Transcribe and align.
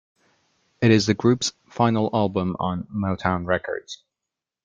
It 0.81 0.89
is 0.89 1.05
the 1.05 1.13
group's 1.13 1.53
final 1.69 2.09
album 2.11 2.55
on 2.59 2.85
Motown 2.85 3.45
Records. 3.45 4.01